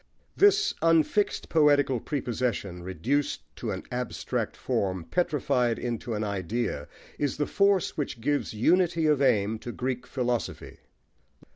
This 0.35 0.73
unfixed 0.81 1.47
poetical 1.47 1.99
prepossession, 1.99 2.81
reduced 2.81 3.43
to 3.57 3.69
an 3.69 3.83
abstract 3.91 4.57
form, 4.57 5.03
petrified 5.03 5.77
into 5.77 6.15
an 6.15 6.23
idea, 6.23 6.87
is 7.19 7.37
the 7.37 7.45
force 7.45 7.95
which 7.97 8.19
gives 8.19 8.51
unity 8.51 9.05
of 9.05 9.21
aim 9.21 9.59
to 9.59 9.71
Greek 9.71 10.07
philosophy. 10.07 10.79